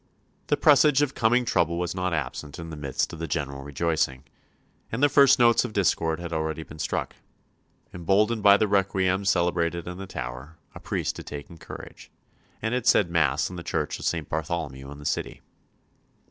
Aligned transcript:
The 0.47 0.57
presage 0.57 1.03
of 1.03 1.13
coming 1.13 1.45
trouble 1.45 1.77
was 1.77 1.93
not 1.93 2.11
absent 2.11 2.57
in 2.57 2.71
the 2.71 2.75
midst 2.75 3.13
of 3.13 3.19
the 3.19 3.27
general 3.27 3.61
rejoicing, 3.61 4.23
and 4.91 5.03
the 5.03 5.09
first 5.09 5.37
notes 5.37 5.63
of 5.63 5.73
discord 5.73 6.19
had 6.19 6.33
already 6.33 6.63
been 6.63 6.79
struck. 6.79 7.17
Emboldened 7.93 8.41
by 8.41 8.57
the 8.57 8.67
Requiem 8.67 9.25
celebrated 9.25 9.87
in 9.87 9.99
the 9.99 10.07
Tower, 10.07 10.57
a 10.73 10.79
priest 10.79 11.17
had 11.17 11.27
taken 11.27 11.59
courage, 11.59 12.09
and 12.63 12.73
had 12.73 12.87
said 12.87 13.11
Mass 13.11 13.47
in 13.51 13.57
the 13.57 13.63
Church 13.63 13.99
of 13.99 14.05
St. 14.05 14.27
Bartholomew 14.27 14.89
in 14.91 14.97
the 14.97 15.05
City. 15.05 15.39